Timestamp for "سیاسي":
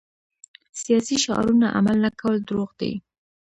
0.81-1.15